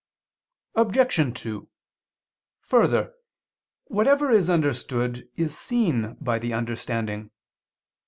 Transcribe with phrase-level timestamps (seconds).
[0.73, 1.39] Obj.
[1.43, 1.69] 2:
[2.61, 3.13] Further,
[3.83, 7.29] whatever is understood is seen by the understanding.